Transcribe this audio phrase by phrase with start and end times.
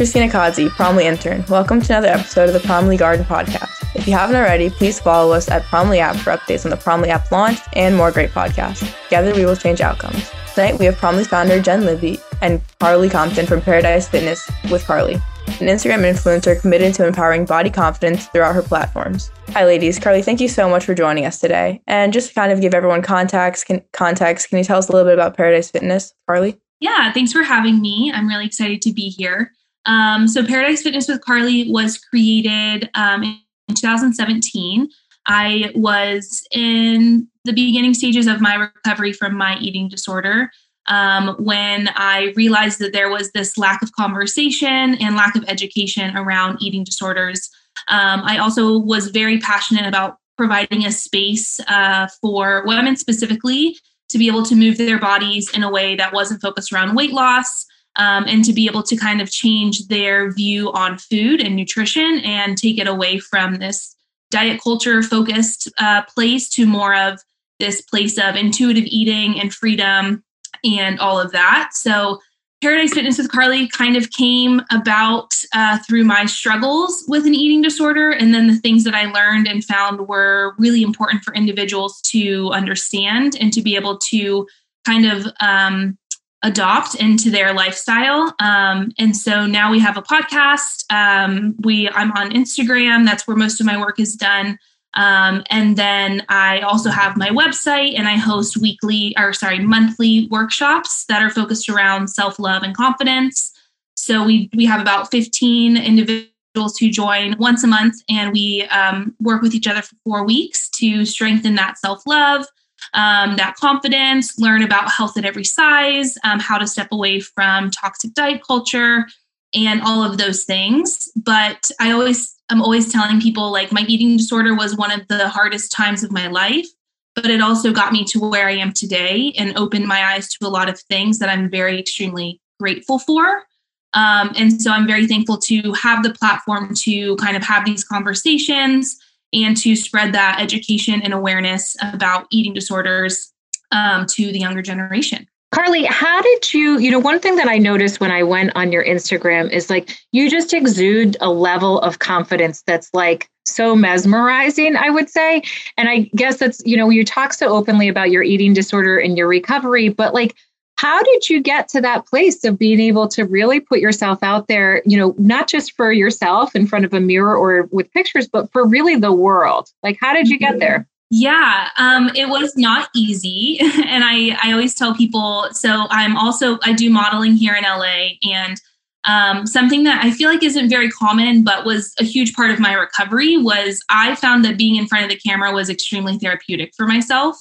[0.00, 1.44] Christina Kazi, Promly intern.
[1.50, 3.84] Welcome to another episode of the Promly Garden podcast.
[3.94, 7.08] If you haven't already, please follow us at Promly app for updates on the Promly
[7.08, 8.80] app launch and more great podcasts.
[9.04, 10.30] Together, we will change outcomes.
[10.54, 15.16] Tonight, we have Promly founder Jen Libby and Carly Compton from Paradise Fitness with Carly,
[15.16, 19.30] an Instagram influencer committed to empowering body confidence throughout her platforms.
[19.50, 19.98] Hi, ladies.
[19.98, 21.82] Carly, thank you so much for joining us today.
[21.86, 24.92] And just to kind of give everyone context, can, context, can you tell us a
[24.92, 26.58] little bit about Paradise Fitness, Carly?
[26.80, 28.10] Yeah, thanks for having me.
[28.14, 29.52] I'm really excited to be here.
[29.86, 34.88] Um, so, Paradise Fitness with Carly was created um, in 2017.
[35.26, 40.50] I was in the beginning stages of my recovery from my eating disorder
[40.86, 46.16] um, when I realized that there was this lack of conversation and lack of education
[46.16, 47.48] around eating disorders.
[47.88, 53.76] Um, I also was very passionate about providing a space uh, for women specifically
[54.08, 57.12] to be able to move their bodies in a way that wasn't focused around weight
[57.12, 61.56] loss um, and to be able to kind of change their view on food and
[61.56, 63.94] nutrition and take it away from this
[64.30, 67.20] diet culture focused uh, place to more of
[67.58, 70.22] this place of intuitive eating and freedom
[70.64, 71.70] and all of that.
[71.74, 72.20] So,
[72.62, 77.62] Paradise Fitness with Carly kind of came about uh, through my struggles with an eating
[77.62, 82.02] disorder, and then the things that I learned and found were really important for individuals
[82.08, 84.46] to understand and to be able to
[84.84, 85.96] kind of um,
[86.42, 88.34] adopt into their lifestyle.
[88.40, 90.84] Um, and so now we have a podcast.
[90.90, 93.04] Um, we I'm on Instagram.
[93.04, 94.58] That's where most of my work is done.
[94.94, 100.26] Um, and then I also have my website and I host weekly or sorry, monthly
[100.30, 103.52] workshops that are focused around self-love and confidence.
[103.94, 109.14] So we we have about 15 individuals who join once a month and we um,
[109.20, 112.46] work with each other for four weeks to strengthen that self-love
[112.94, 117.70] um, that confidence, learn about health at every size, um, how to step away from
[117.70, 119.06] toxic diet culture,
[119.54, 121.10] and all of those things.
[121.16, 125.28] But I always, I'm always telling people like my eating disorder was one of the
[125.28, 126.66] hardest times of my life,
[127.14, 130.46] but it also got me to where I am today and opened my eyes to
[130.46, 133.44] a lot of things that I'm very extremely grateful for.
[133.92, 137.84] Um, and so I'm very thankful to have the platform to kind of have these
[137.84, 138.98] conversations
[139.32, 143.32] and to spread that education and awareness about eating disorders
[143.72, 145.26] um, to the younger generation.
[145.52, 148.70] Carly, how did you, you know, one thing that I noticed when I went on
[148.70, 154.76] your Instagram is like you just exude a level of confidence that's like so mesmerizing,
[154.76, 155.42] I would say.
[155.76, 159.18] And I guess that's, you know, you talk so openly about your eating disorder and
[159.18, 160.36] your recovery, but like
[160.80, 164.48] how did you get to that place of being able to really put yourself out
[164.48, 168.26] there, you know, not just for yourself in front of a mirror or with pictures,
[168.26, 169.68] but for really the world?
[169.82, 170.88] Like, how did you get there?
[171.10, 173.58] Yeah, um, it was not easy.
[173.60, 178.12] and I, I always tell people so I'm also, I do modeling here in LA.
[178.22, 178.58] And
[179.04, 182.58] um, something that I feel like isn't very common, but was a huge part of
[182.58, 186.72] my recovery was I found that being in front of the camera was extremely therapeutic
[186.74, 187.36] for myself.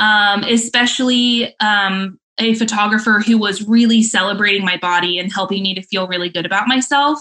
[0.00, 5.82] Um, especially um, a photographer who was really celebrating my body and helping me to
[5.82, 7.18] feel really good about myself.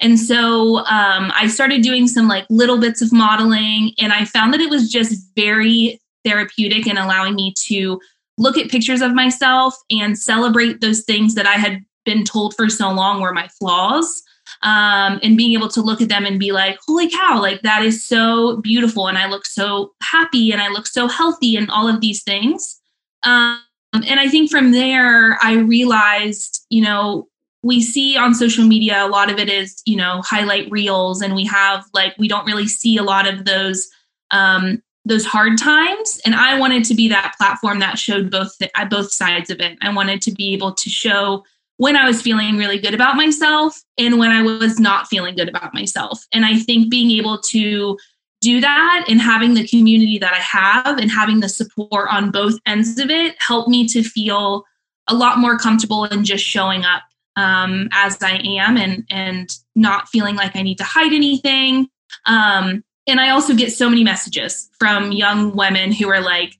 [0.00, 4.52] And so um, I started doing some like little bits of modeling, and I found
[4.52, 8.00] that it was just very therapeutic and allowing me to
[8.38, 12.68] look at pictures of myself and celebrate those things that I had been told for
[12.68, 14.22] so long were my flaws.
[14.62, 17.82] Um, and being able to look at them and be like, holy cow, like that
[17.82, 19.08] is so beautiful.
[19.08, 22.80] And I look so happy and I look so healthy and all of these things.
[23.24, 23.60] Um,
[23.92, 27.28] and I think from there, I realized, you know,
[27.62, 31.34] we see on social media a lot of it is, you know, highlight reels, and
[31.34, 33.88] we have like we don't really see a lot of those
[34.30, 36.20] um, those hard times.
[36.24, 39.60] And I wanted to be that platform that showed both the, uh, both sides of
[39.60, 39.76] it.
[39.82, 41.44] I wanted to be able to show
[41.76, 45.48] when I was feeling really good about myself and when I was not feeling good
[45.48, 46.24] about myself.
[46.32, 47.98] And I think being able to
[48.42, 52.58] do that and having the community that I have and having the support on both
[52.66, 54.64] ends of it helped me to feel
[55.08, 57.02] a lot more comfortable in just showing up
[57.36, 61.88] um, as I am and and not feeling like I need to hide anything.
[62.26, 66.58] Um, and I also get so many messages from young women who are like,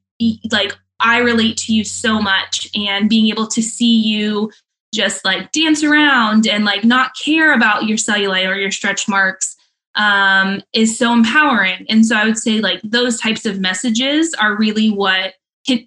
[0.50, 4.50] like I relate to you so much, and being able to see you
[4.94, 9.56] just like dance around and like not care about your cellulite or your stretch marks
[9.94, 11.86] um, is so empowering.
[11.88, 15.34] And so I would say like those types of messages are really what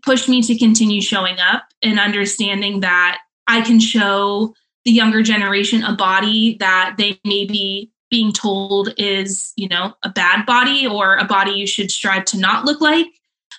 [0.03, 4.53] pushed me to continue showing up and understanding that I can show
[4.85, 10.09] the younger generation a body that they may be being told is, you know, a
[10.09, 13.07] bad body or a body you should strive to not look like.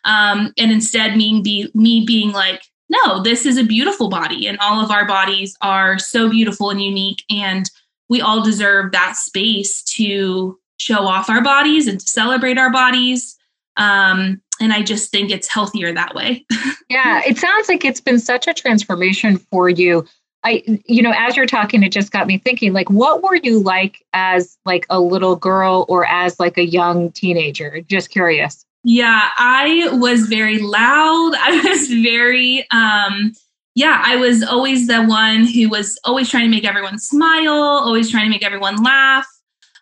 [0.05, 4.59] Um, and instead me, be, me being like, no, this is a beautiful body and
[4.61, 7.23] all of our bodies are so beautiful and unique.
[7.29, 7.69] And
[8.09, 13.37] we all deserve that space to show off our bodies and to celebrate our bodies.
[13.77, 16.47] Um, and I just think it's healthier that way.
[16.89, 20.07] yeah, it sounds like it's been such a transformation for you.
[20.45, 23.59] I, you know, as you're talking, it just got me thinking, like, what were you
[23.59, 27.81] like as like a little girl or as like a young teenager?
[27.83, 28.65] Just curious.
[28.85, 31.33] Yeah, I was very loud.
[31.39, 33.33] I was very, um,
[33.77, 38.11] yeah, I was always the one who was always trying to make everyone smile, always
[38.11, 39.27] trying to make everyone laugh.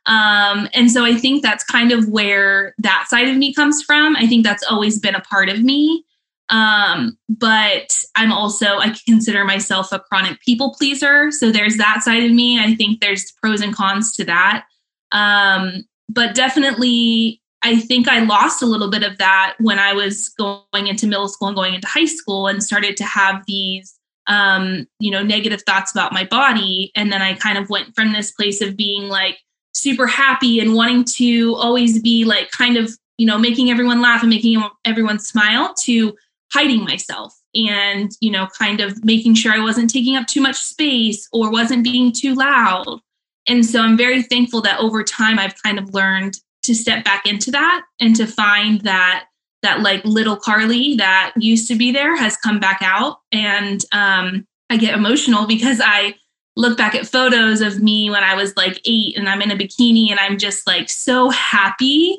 [0.06, 4.17] Um, and so I think that's kind of where that side of me comes from.
[4.17, 6.05] I think that's always been a part of me.
[6.50, 11.31] Um, but I'm also, I consider myself a chronic people pleaser.
[11.31, 12.58] So there's that side of me.
[12.58, 14.64] I think there's pros and cons to that.
[15.12, 20.28] Um, but definitely, I think I lost a little bit of that when I was
[20.28, 24.87] going into middle school and going into high school and started to have these um,
[24.99, 26.93] you know, negative thoughts about my body.
[26.94, 29.38] And then I kind of went from this place of being like
[29.72, 34.22] super happy and wanting to always be like kind of, you know, making everyone laugh
[34.22, 36.14] and making everyone smile to
[36.52, 40.56] hiding myself and, you know, kind of making sure I wasn't taking up too much
[40.56, 43.00] space or wasn't being too loud.
[43.46, 47.26] And so I'm very thankful that over time I've kind of learned to step back
[47.26, 49.26] into that and to find that
[49.62, 53.19] that like little Carly that used to be there has come back out.
[53.32, 56.14] And um, I get emotional because I
[56.56, 59.56] look back at photos of me when I was like eight and I'm in a
[59.56, 62.19] bikini and I'm just like so happy.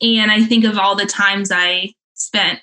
[0.00, 2.60] And I think of all the times I spent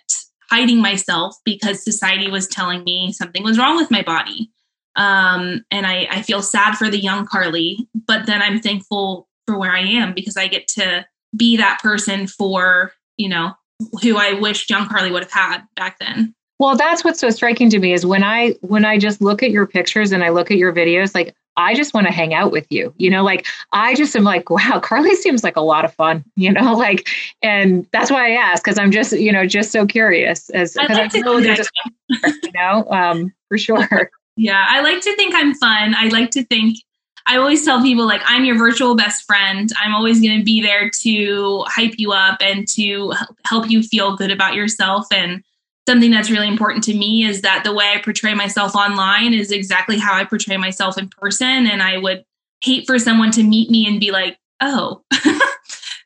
[0.49, 4.49] hiding myself because society was telling me something was wrong with my body.
[4.95, 9.57] Um, and I, I feel sad for the young Carly, but then I'm thankful for
[9.57, 11.05] where I am because I get to
[11.35, 13.53] be that person for, you know,
[14.01, 16.35] who I wish young Carly would have had back then.
[16.59, 19.49] Well, that's what's so striking to me is when I when I just look at
[19.49, 22.51] your pictures and I look at your videos, like I just want to hang out
[22.51, 22.93] with you.
[22.97, 26.23] You know, like I just am like, wow, Carly seems like a lot of fun,
[26.35, 27.07] you know, like
[27.41, 30.97] and that's why I ask because I'm just, you know, just so curious as because
[30.97, 31.71] like I know there's just
[32.43, 34.11] you know, um, for sure.
[34.37, 35.95] Yeah, I like to think I'm fun.
[35.95, 36.77] I like to think
[37.27, 39.71] I always tell people like I'm your virtual best friend.
[39.79, 43.13] I'm always going to be there to hype you up and to
[43.45, 45.43] help you feel good about yourself and
[45.87, 49.51] something that's really important to me is that the way I portray myself online is
[49.51, 52.23] exactly how I portray myself in person and I would
[52.63, 55.03] hate for someone to meet me and be like, "Oh,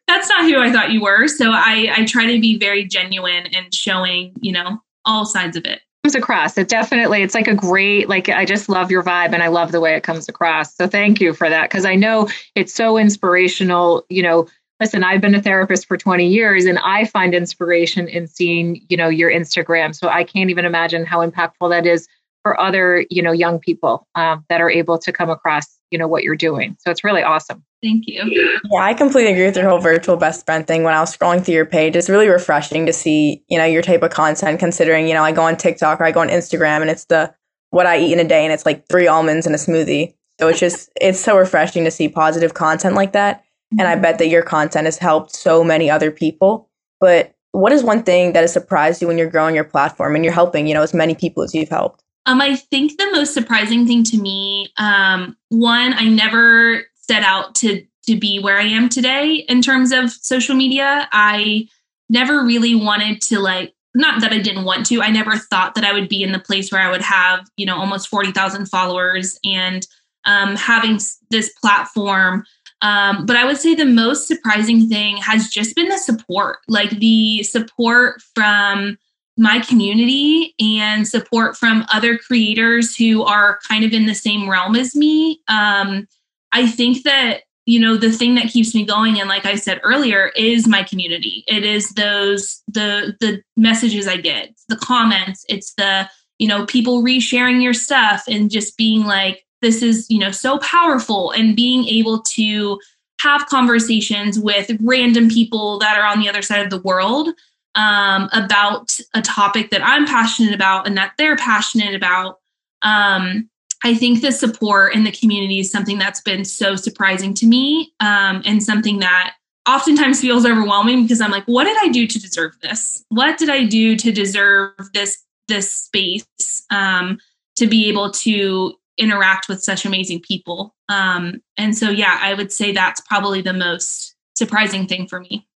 [0.08, 3.48] that's not who I thought you were." So I I try to be very genuine
[3.48, 6.56] and showing, you know, all sides of it comes across.
[6.56, 9.72] It definitely, it's like a great, like, I just love your vibe and I love
[9.72, 10.76] the way it comes across.
[10.76, 11.68] So thank you for that.
[11.72, 14.06] Cause I know it's so inspirational.
[14.10, 14.48] You know,
[14.80, 18.98] listen, I've been a therapist for 20 years and I find inspiration in seeing, you
[18.98, 19.96] know, your Instagram.
[19.96, 22.08] So I can't even imagine how impactful that is
[22.44, 26.10] for other, you know, young people um, that are able to come across, you know,
[26.10, 26.76] what you're doing.
[26.82, 27.64] So it's really awesome.
[27.82, 28.22] Thank you.
[28.26, 30.84] Yeah, I completely agree with your whole virtual best friend thing.
[30.84, 33.82] When I was scrolling through your page, it's really refreshing to see, you know, your
[33.82, 36.82] type of content considering, you know, I go on TikTok or I go on Instagram
[36.82, 37.34] and it's the
[37.70, 40.14] what I eat in a day and it's like three almonds and a smoothie.
[40.38, 43.46] So it's just it's so refreshing to see positive content like that.
[43.72, 44.02] And I mm-hmm.
[44.02, 46.70] bet that your content has helped so many other people.
[47.00, 50.26] But what is one thing that has surprised you when you're growing your platform and
[50.26, 52.04] you're helping, you know, as many people as you've helped?
[52.26, 57.56] Um, I think the most surprising thing to me, um, one, I never set out
[57.56, 61.08] to to be where I am today in terms of social media.
[61.12, 61.68] I
[62.10, 65.02] never really wanted to like not that I didn't want to.
[65.02, 67.66] I never thought that I would be in the place where I would have, you
[67.66, 69.88] know, almost 40,000 followers and
[70.26, 71.00] um, having
[71.32, 72.44] this platform.
[72.82, 76.90] Um, but I would say the most surprising thing has just been the support, like
[76.90, 78.98] the support from
[79.38, 84.76] my community and support from other creators who are kind of in the same realm
[84.76, 85.42] as me.
[85.48, 86.08] Um,
[86.52, 89.82] I think that you know the thing that keeps me going and like i said
[89.84, 95.74] earlier is my community it is those the the messages i get the comments it's
[95.74, 100.32] the you know people resharing your stuff and just being like this is you know
[100.32, 102.80] so powerful and being able to
[103.20, 107.30] have conversations with random people that are on the other side of the world
[107.76, 112.40] um, about a topic that i'm passionate about and that they're passionate about
[112.82, 113.50] um,
[113.84, 117.94] I think the support in the community is something that's been so surprising to me
[118.00, 119.36] um, and something that
[119.68, 123.04] oftentimes feels overwhelming because I'm like, what did I do to deserve this?
[123.10, 126.26] What did I do to deserve this this space
[126.72, 127.20] um,
[127.58, 130.76] to be able to interact with such amazing people?
[130.90, 135.48] Um, and so, yeah, I would say that's probably the most surprising thing for me.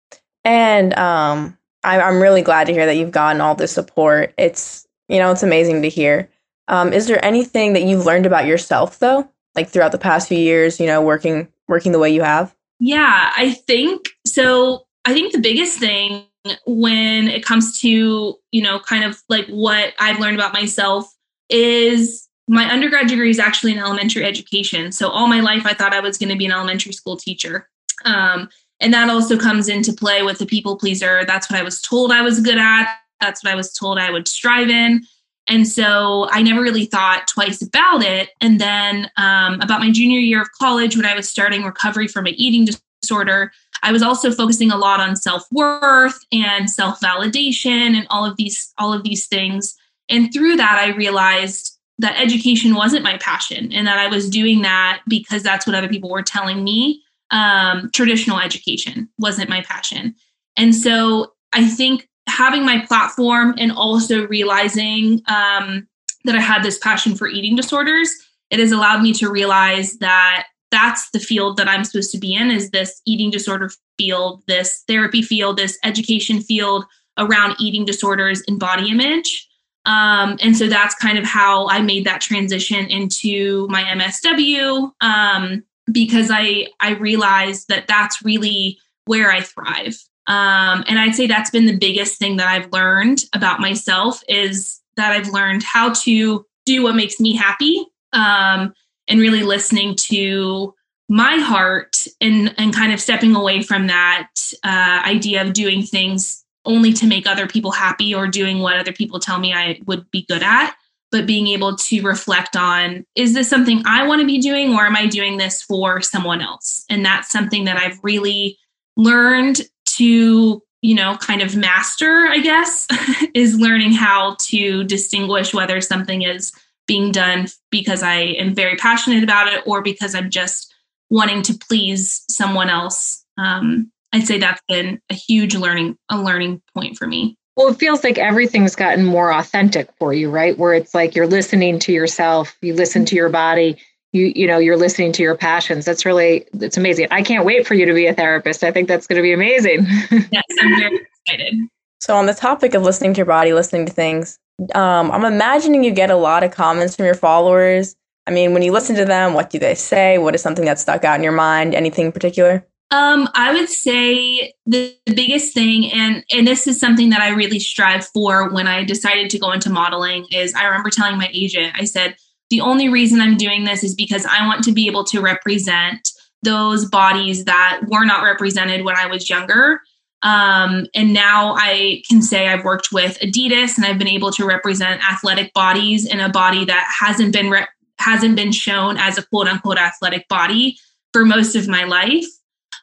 [0.44, 4.34] And um, I, I'm really glad to hear that you've gotten all this support.
[4.38, 6.30] It's you know, it's amazing to hear.
[6.68, 10.38] Um, is there anything that you've learned about yourself though like throughout the past few
[10.38, 12.56] years, you know, working working the way you have?
[12.80, 14.86] Yeah, I think so.
[15.06, 16.26] I think the biggest thing
[16.66, 21.14] when it comes to, you know, kind of like what I've learned about myself
[21.50, 24.92] is my undergrad degree is actually in elementary education.
[24.92, 27.68] So all my life I thought I was going to be an elementary school teacher.
[28.06, 31.24] Um, and that also comes into play with the people pleaser.
[31.26, 32.96] That's what I was told I was good at.
[33.20, 35.04] That's what I was told I would strive in.
[35.48, 38.30] And so I never really thought twice about it.
[38.40, 42.28] And then um, about my junior year of college, when I was starting recovery from
[42.28, 42.68] an eating
[43.02, 48.74] disorder, I was also focusing a lot on self-worth and self-validation and all of these
[48.78, 49.76] all of these things.
[50.10, 54.62] And through that, I realized that education wasn't my passion and that I was doing
[54.62, 57.04] that because that's what other people were telling me.
[57.32, 60.16] Um, traditional education wasn't my passion.
[60.58, 65.88] And so I think having my platform and also realizing um,
[66.26, 68.12] that I had this passion for eating disorders,
[68.50, 72.34] it has allowed me to realize that that's the field that I'm supposed to be
[72.34, 76.86] in is this eating disorder field, this therapy field, this education field
[77.18, 79.48] around eating disorders and body image.
[79.86, 85.64] Um, and so that's kind of how I made that transition into my MSW um,
[85.92, 89.98] because I I realized that that's really where I thrive.
[90.28, 94.80] Um, and I'd say that's been the biggest thing that I've learned about myself is
[94.96, 98.74] that I've learned how to do what makes me happy um,
[99.08, 100.76] and really listening to
[101.08, 104.30] my heart and and kind of stepping away from that
[104.64, 108.94] uh, idea of doing things only to make other people happy or doing what other
[108.94, 110.76] people tell me I would be good at
[111.12, 114.86] but being able to reflect on is this something I want to be doing or
[114.86, 116.86] am I doing this for someone else?
[116.90, 118.58] And that's something that I've really
[118.96, 119.62] learned
[119.98, 122.88] to you know kind of master i guess
[123.34, 126.54] is learning how to distinguish whether something is
[126.88, 130.74] being done because i am very passionate about it or because i'm just
[131.10, 133.26] wanting to please someone else.
[133.38, 137.78] Um, i'd say that's been a huge learning a learning point for me well it
[137.78, 140.58] feels like everything's gotten more authentic for you right?
[140.58, 143.78] Where it's like you're listening to yourself you listen to your body
[144.12, 145.86] you you know you're listening to your passions.
[145.86, 147.08] That's really it's amazing.
[147.12, 148.64] I can't wait for you to be a therapist.
[148.64, 149.86] I think that's going to be amazing.
[150.32, 151.56] Yes i'm very excited.
[152.02, 154.38] So on the topic of listening to your body listening to things
[154.76, 157.96] um, i'm imagining you get a lot of comments from your followers.
[158.28, 160.18] I mean when you listen to them what do they say?
[160.18, 161.76] What is something that stuck out in your mind?
[161.76, 166.80] Anything in particular um, I would say the, the biggest thing, and and this is
[166.80, 170.66] something that I really strive for when I decided to go into modeling, is I
[170.66, 172.16] remember telling my agent, I said,
[172.50, 176.10] the only reason I'm doing this is because I want to be able to represent
[176.42, 179.82] those bodies that were not represented when I was younger.
[180.22, 184.46] Um, and now I can say I've worked with Adidas and I've been able to
[184.46, 187.68] represent athletic bodies in a body that hasn't been re-
[188.00, 190.78] hasn't been shown as a quote unquote athletic body
[191.14, 192.26] for most of my life.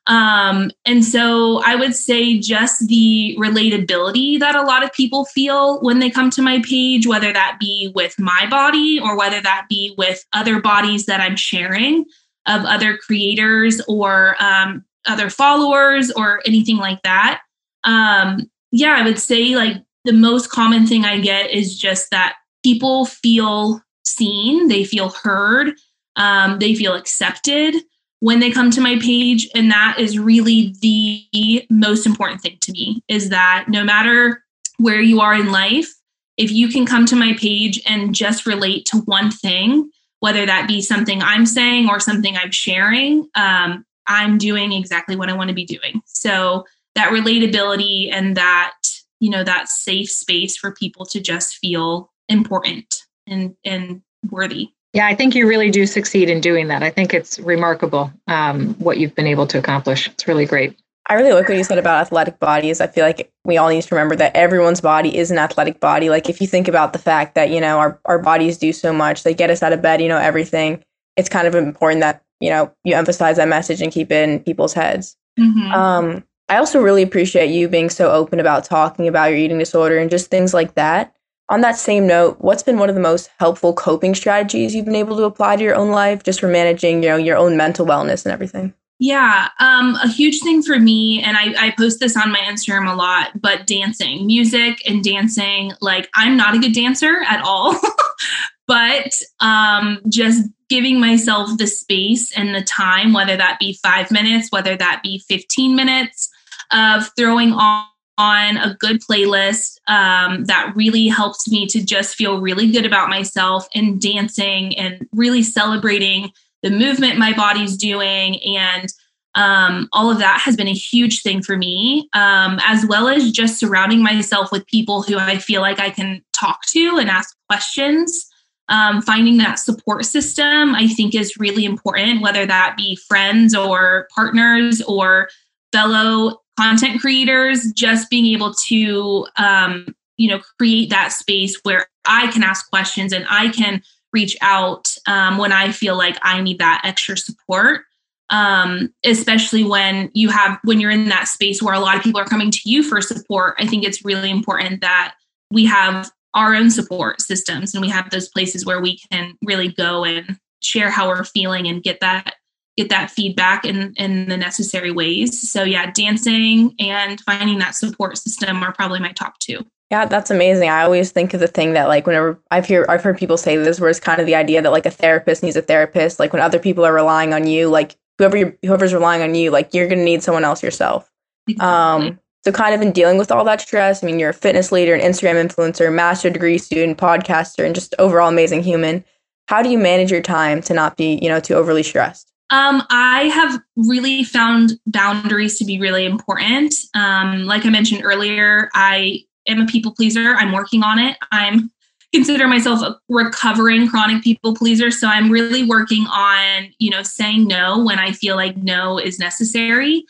[0.06, 5.80] Um, and so I would say just the relatability that a lot of people feel
[5.80, 9.66] when they come to my page, whether that be with my body or whether that
[9.68, 12.04] be with other bodies that I'm sharing
[12.46, 17.40] of other creators or um, other followers or anything like that.
[17.82, 22.36] Um, yeah, I would say like the most common thing I get is just that
[22.62, 25.74] people feel seen, they feel heard,
[26.14, 27.74] um, they feel accepted
[28.20, 32.72] when they come to my page and that is really the most important thing to
[32.72, 34.42] me is that no matter
[34.78, 35.92] where you are in life
[36.36, 40.66] if you can come to my page and just relate to one thing whether that
[40.66, 45.48] be something i'm saying or something i'm sharing um, i'm doing exactly what i want
[45.48, 46.00] to be doing.
[46.06, 46.64] So
[46.96, 48.74] that relatability and that
[49.20, 55.06] you know that safe space for people to just feel important and and worthy yeah,
[55.06, 56.82] I think you really do succeed in doing that.
[56.82, 60.08] I think it's remarkable um, what you've been able to accomplish.
[60.08, 60.74] It's really great.
[61.06, 62.80] I really like what you said about athletic bodies.
[62.80, 66.08] I feel like we all need to remember that everyone's body is an athletic body.
[66.08, 68.90] Like if you think about the fact that, you know, our, our bodies do so
[68.90, 70.82] much, they get us out of bed, you know, everything.
[71.16, 74.40] It's kind of important that, you know, you emphasize that message and keep it in
[74.40, 75.14] people's heads.
[75.38, 75.72] Mm-hmm.
[75.72, 79.98] Um, I also really appreciate you being so open about talking about your eating disorder
[79.98, 81.12] and just things like that.
[81.48, 84.96] On that same note, what's been one of the most helpful coping strategies you've been
[84.96, 87.86] able to apply to your own life just for managing, you know, your own mental
[87.86, 88.74] wellness and everything?
[88.98, 92.90] Yeah, um, a huge thing for me, and I, I post this on my Instagram
[92.90, 95.72] a lot, but dancing, music and dancing.
[95.80, 97.78] Like, I'm not a good dancer at all,
[98.66, 104.48] but um, just giving myself the space and the time, whether that be five minutes,
[104.50, 106.30] whether that be 15 minutes
[106.72, 107.86] of throwing on
[108.18, 113.10] on a good playlist um, that really helps me to just feel really good about
[113.10, 116.30] myself and dancing and really celebrating
[116.62, 118.40] the movement my body's doing.
[118.42, 118.92] And
[119.36, 123.30] um, all of that has been a huge thing for me um, as well as
[123.30, 127.36] just surrounding myself with people who i feel like i can talk to and ask
[127.48, 128.26] questions.
[128.68, 134.08] Um, finding that support system i think is really important whether that be friends or
[134.12, 135.28] partners or
[135.70, 142.30] fellow content creators just being able to um, you know create that space where i
[142.32, 143.82] can ask questions and i can
[144.12, 147.82] reach out um, when i feel like i need that extra support.
[148.28, 152.20] Um, especially when you have when you're in that space where a lot of people
[152.20, 155.14] are coming to you for support i think it's really important that
[155.52, 159.68] we have our own support systems and we have those places where we can really
[159.68, 162.34] go and share how we're feeling and get that
[162.76, 168.16] get that feedback in in the necessary ways so yeah dancing and finding that support
[168.18, 170.68] system are probably my top two yeah, that's amazing.
[170.68, 173.56] I always think of the thing that like whenever I've hear I've heard people say
[173.56, 176.18] this, where it's kind of the idea that like a therapist needs a therapist.
[176.18, 179.52] Like when other people are relying on you, like whoever you whoever's relying on you,
[179.52, 181.08] like you're gonna need someone else yourself.
[181.46, 182.08] Exactly.
[182.08, 184.72] Um, so kind of in dealing with all that stress, I mean, you're a fitness
[184.72, 189.04] leader, an Instagram influencer, master degree student, podcaster, and just overall amazing human.
[189.48, 192.32] How do you manage your time to not be, you know, too overly stressed?
[192.50, 196.74] Um, I have really found boundaries to be really important.
[196.94, 200.34] Um, like I mentioned earlier, I am a people pleaser.
[200.34, 201.16] I'm working on it.
[201.32, 201.70] I'm
[202.14, 207.46] consider myself a recovering chronic people pleaser so i'm really working on you know saying
[207.46, 210.04] no when i feel like no is necessary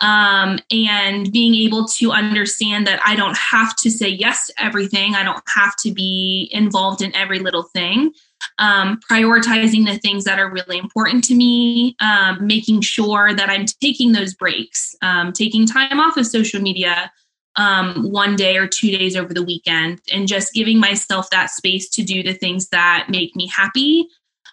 [0.00, 5.14] um, and being able to understand that i don't have to say yes to everything
[5.14, 8.12] i don't have to be involved in every little thing
[8.58, 13.66] um, prioritizing the things that are really important to me um, making sure that i'm
[13.82, 17.10] taking those breaks um, taking time off of social media
[17.56, 21.88] um, one day or two days over the weekend and just giving myself that space
[21.90, 24.08] to do the things that make me happy.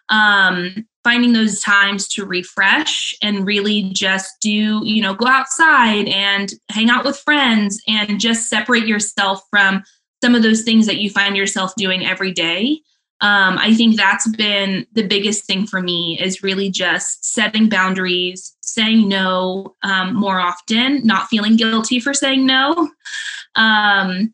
[0.09, 6.51] Um, finding those times to refresh and really just do, you know, go outside and
[6.69, 9.83] hang out with friends and just separate yourself from
[10.21, 12.81] some of those things that you find yourself doing every day
[13.21, 18.55] um, i think that's been the biggest thing for me is really just setting boundaries
[18.61, 22.89] saying no um, more often not feeling guilty for saying no.
[23.55, 24.33] Um,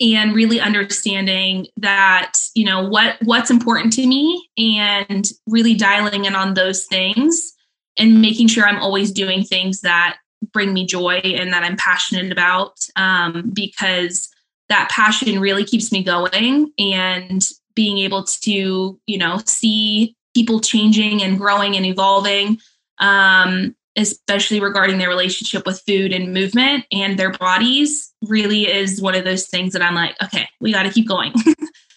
[0.00, 6.34] and really understanding that you know what what's important to me and really dialing in
[6.34, 7.54] on those things
[7.98, 10.18] and making sure i'm always doing things that
[10.52, 14.28] bring me joy and that i'm passionate about um, because
[14.68, 21.22] that passion really keeps me going and being able to you know see people changing
[21.22, 22.58] and growing and evolving
[22.98, 29.14] um, especially regarding their relationship with food and movement and their bodies really is one
[29.14, 31.32] of those things that i'm like okay we got to keep going.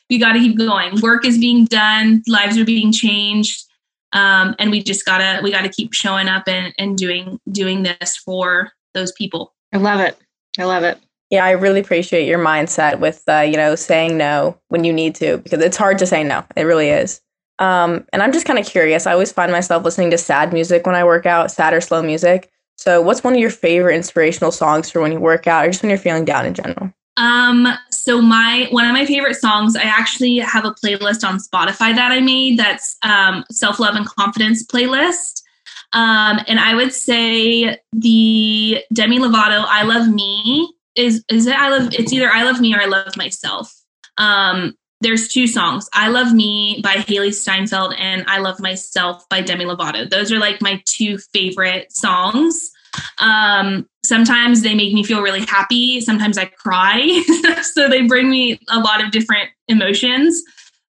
[0.09, 0.99] We got to keep going.
[1.01, 2.23] Work is being done.
[2.27, 3.63] Lives are being changed.
[4.11, 8.17] Um, and we just gotta we gotta keep showing up and, and doing doing this
[8.17, 9.53] for those people.
[9.71, 10.17] I love it.
[10.57, 14.57] I love it yeah, I really appreciate your mindset with uh, you know saying no
[14.69, 16.43] when you need to because it's hard to say no.
[16.55, 17.21] It really is.
[17.59, 19.05] Um, and I'm just kind of curious.
[19.05, 22.01] I always find myself listening to sad music when I work out, sad or slow
[22.01, 22.49] music.
[22.77, 25.83] So, what's one of your favorite inspirational songs for when you work out, or just
[25.83, 26.93] when you're feeling down in general?
[27.17, 31.93] Um, so my one of my favorite songs, I actually have a playlist on Spotify
[31.93, 32.57] that I made.
[32.57, 35.43] That's um, self love and confidence playlist.
[35.91, 41.69] Um, and I would say the Demi Lovato "I Love Me" is is it I
[41.69, 43.73] love it's either I love me or I love myself.
[44.17, 49.41] Um, there's two songs I Love Me by Hailee Steinfeld and I Love Myself by
[49.41, 50.09] Demi Lovato.
[50.09, 52.71] Those are like my two favorite songs.
[53.19, 57.23] Um, sometimes they make me feel really happy, sometimes I cry.
[57.73, 60.43] so they bring me a lot of different emotions,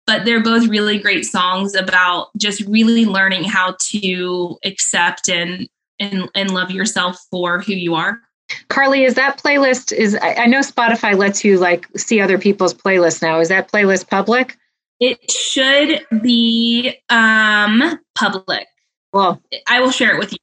[0.06, 5.68] but they're both really great songs about just really learning how to accept and
[6.00, 8.22] and, and love yourself for who you are.
[8.68, 12.74] Carly, is that playlist is I, I know Spotify lets you like see other people's
[12.74, 13.40] playlists now.
[13.40, 14.56] Is that playlist public?
[15.00, 18.66] It should be um public.
[19.12, 20.38] Well, I will share it with you.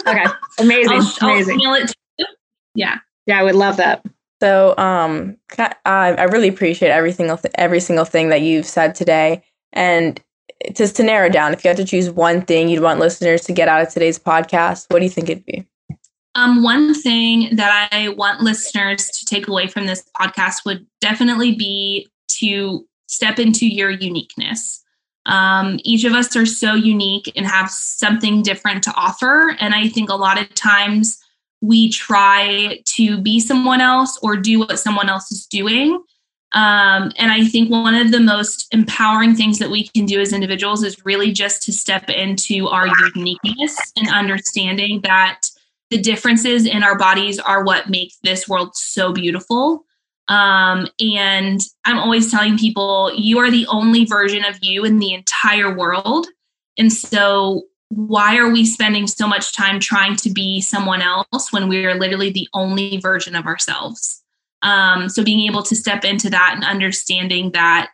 [0.06, 0.26] okay.
[0.58, 1.00] Amazing.
[1.00, 1.60] I'll, Amazing.
[1.66, 1.94] I'll it
[2.74, 2.98] yeah.
[3.26, 4.04] Yeah, I would love that.
[4.42, 8.94] So, um, I, I really appreciate every single th- every single thing that you've said
[8.94, 10.20] today, and
[10.72, 13.52] just to narrow down, if you had to choose one thing you'd want listeners to
[13.52, 15.66] get out of today's podcast, what do you think it'd be?
[16.34, 21.54] Um, one thing that I want listeners to take away from this podcast would definitely
[21.54, 24.82] be to step into your uniqueness.
[25.26, 29.54] Um, each of us are so unique and have something different to offer.
[29.60, 31.18] And I think a lot of times
[31.60, 36.02] we try to be someone else or do what someone else is doing.
[36.54, 40.32] Um, and I think one of the most empowering things that we can do as
[40.32, 45.40] individuals is really just to step into our uniqueness and understanding that
[45.92, 49.84] the differences in our bodies are what make this world so beautiful.
[50.28, 55.12] Um, and I'm always telling people, you are the only version of you in the
[55.12, 56.26] entire world.
[56.78, 61.68] And so, why are we spending so much time trying to be someone else when
[61.68, 64.22] we are literally the only version of ourselves?
[64.62, 67.90] Um, so, being able to step into that and understanding that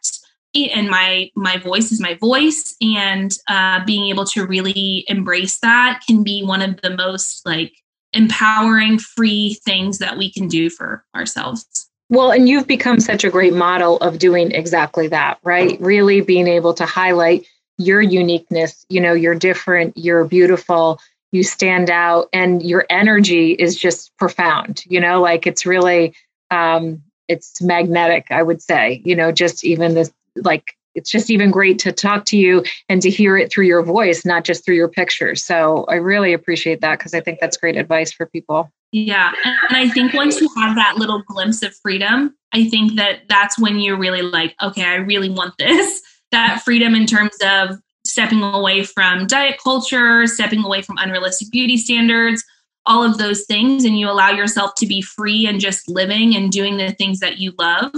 [0.54, 6.00] and my my voice is my voice and uh, being able to really embrace that
[6.06, 7.72] can be one of the most like
[8.12, 13.30] empowering free things that we can do for ourselves well, and you've become such a
[13.30, 15.78] great model of doing exactly that, right?
[15.80, 18.86] Really being able to highlight your uniqueness.
[18.88, 21.00] You know, you're different, you're beautiful,
[21.32, 24.84] you stand out, and your energy is just profound.
[24.86, 26.14] You know, like it's really,
[26.50, 29.02] um, it's magnetic, I would say.
[29.04, 33.00] You know, just even this, like, it's just even great to talk to you and
[33.02, 35.44] to hear it through your voice, not just through your pictures.
[35.44, 38.70] So I really appreciate that because I think that's great advice for people.
[38.92, 39.32] Yeah.
[39.44, 43.58] And I think once you have that little glimpse of freedom, I think that that's
[43.58, 46.02] when you're really like, okay, I really want this.
[46.30, 51.78] That freedom in terms of stepping away from diet culture, stepping away from unrealistic beauty
[51.78, 52.44] standards,
[52.84, 53.86] all of those things.
[53.86, 57.38] And you allow yourself to be free and just living and doing the things that
[57.38, 57.92] you love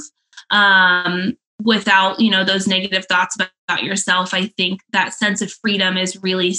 [0.51, 4.35] um, without, you know, those negative thoughts about, about yourself.
[4.35, 6.55] I think that sense of freedom is really,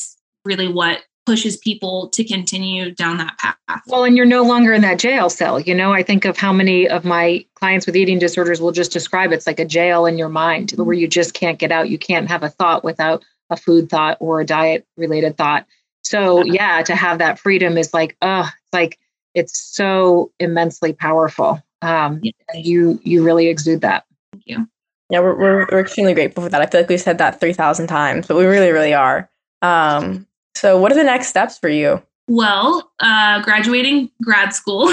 [0.46, 3.82] really what pushes people to continue down that path.
[3.88, 5.60] Well, and you're no longer in that jail cell.
[5.60, 8.92] You know, I think of how many of my clients with eating disorders will just
[8.92, 10.84] describe it's like a jail in your mind mm-hmm.
[10.84, 11.90] where you just can't get out.
[11.90, 15.68] You can't have a thought without a food thought or a diet related thought.
[16.04, 18.98] So, yeah, to have that freedom is like, oh, it's like
[19.36, 21.62] it's so immensely powerful.
[21.82, 22.22] Um.
[22.54, 24.06] You you really exude that.
[24.34, 24.68] Thank you.
[25.12, 26.62] Yeah, we're, we're, we're extremely grateful for that.
[26.62, 29.30] I feel like we've said that 3,000 times, but we really, really are.
[29.62, 32.02] Um, so, what are the next steps for you?
[32.28, 34.88] Well, uh, graduating grad school.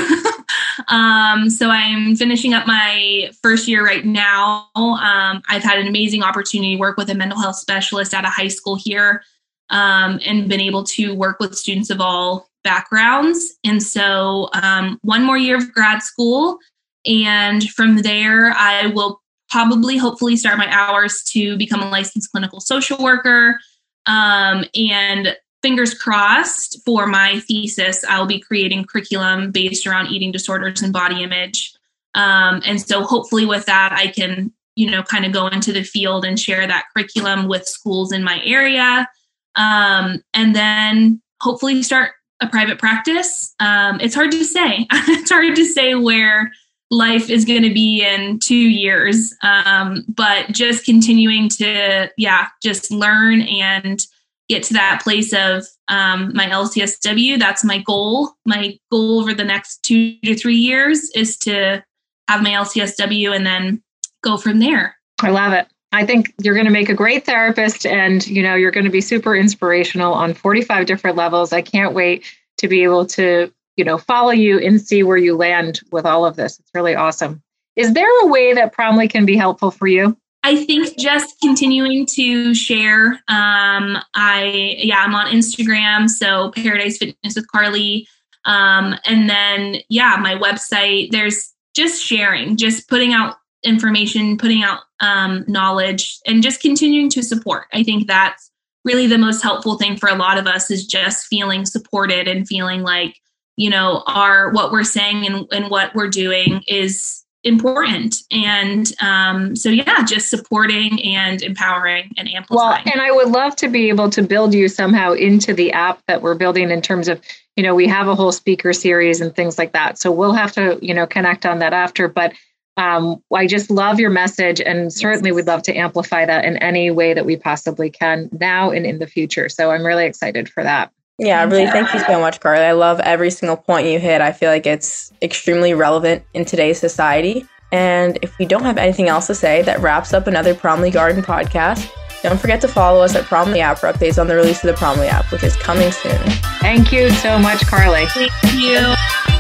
[0.89, 4.69] um, so I'm finishing up my first year right now.
[4.75, 8.29] Um, I've had an amazing opportunity to work with a mental health specialist at a
[8.29, 9.23] high school here
[9.71, 13.57] um, and been able to work with students of all backgrounds.
[13.63, 16.59] And so, um, one more year of grad school.
[17.07, 19.21] And from there, I will
[19.51, 23.59] probably, hopefully, start my hours to become a licensed clinical social worker.
[24.07, 30.83] Um, and fingers crossed for my thesis, I'll be creating curriculum based around eating disorders
[30.83, 31.75] and body image.
[32.15, 35.83] Um, and so hopefully with that, I can, you know, kind of go into the
[35.83, 39.09] field and share that curriculum with schools in my area.
[39.57, 43.55] Um, and then hopefully start a private practice.
[43.59, 44.87] Um, it's hard to say.
[44.93, 46.53] it's hard to say where
[46.91, 49.35] life is going to be in two years.
[49.43, 54.01] Um, but just continuing to, yeah, just learn and
[54.49, 57.39] get to that place of um, my LCSW.
[57.39, 58.31] That's my goal.
[58.47, 61.85] My goal over the next two to three years is to
[62.29, 63.83] have my LCSW and then
[64.23, 64.97] go from there.
[65.21, 65.67] I love it.
[65.93, 68.91] I think you're going to make a great therapist and you know you're going to
[68.91, 71.53] be super inspirational on 45 different levels.
[71.53, 72.25] I can't wait
[72.59, 76.27] to be able to, you know, follow you and see where you land with all
[76.27, 76.59] of this.
[76.59, 77.43] It's really awesome.
[77.77, 80.17] Is there a way that Promly can be helpful for you?
[80.43, 83.13] I think just continuing to share.
[83.29, 88.09] Um, I yeah, I'm on Instagram, so Paradise Fitness with Carly.
[88.45, 91.11] Um, and then yeah, my website.
[91.11, 97.23] There's just sharing, just putting out information, putting out um, knowledge, and just continuing to
[97.23, 97.67] support.
[97.73, 98.51] I think that's
[98.85, 102.49] really the most helpful thing for a lot of us is just feeling supported and
[102.49, 103.21] feeling like
[103.59, 108.17] you know our what we're saying and, and what we're doing is important.
[108.31, 112.85] And um, so yeah just supporting and empowering and amplifying.
[112.85, 116.01] Well and i would love to be able to build you somehow into the app
[116.07, 117.21] that we're building in terms of
[117.57, 119.99] you know we have a whole speaker series and things like that.
[119.99, 122.07] So we'll have to you know connect on that after.
[122.07, 122.33] But
[122.77, 126.93] um, i just love your message and certainly we'd love to amplify that in any
[126.93, 129.49] way that we possibly can now and in the future.
[129.49, 132.65] So i'm really excited for that yeah, really thank you so much, Carly.
[132.65, 134.21] I love every single point you hit.
[134.21, 137.47] I feel like it's extremely relevant in today's society.
[137.73, 141.23] And if we don't have anything else to say, that wraps up another Promly Garden
[141.23, 141.91] podcast.
[142.23, 144.81] Don't forget to follow us at Promly app for updates on the release of the
[144.81, 146.19] Promly app, which is coming soon.
[146.61, 148.07] Thank you so much, Carly.
[148.07, 149.38] Thank you.